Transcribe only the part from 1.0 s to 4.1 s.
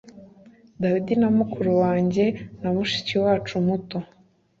na mukuru wanjye na mushiki wacu muto